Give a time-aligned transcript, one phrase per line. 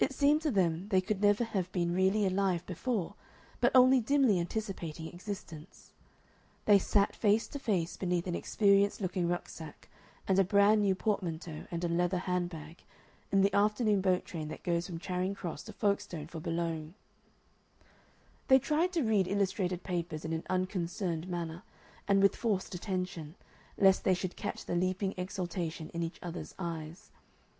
[0.00, 3.14] It seemed to them they could never have been really alive before,
[3.60, 5.92] but only dimly anticipating existence.
[6.64, 9.88] They sat face to face beneath an experienced looking rucksack
[10.26, 12.82] and a brand new portmanteau and a leather handbag,
[13.30, 16.94] in the afternoon boat train that goes from Charing Cross to Folkestone for Boulogne.
[18.48, 21.62] They tried to read illustrated papers in an unconcerned manner
[22.08, 23.36] and with forced attention,
[23.78, 27.12] lest they should catch the leaping exultation in each other's eyes.